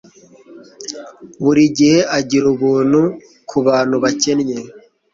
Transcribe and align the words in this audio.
buri 1.43 1.63
gihe 1.77 1.99
agira 2.17 2.45
ubuntu 2.53 3.01
kubantu 3.49 3.95
bakennye 4.03 4.57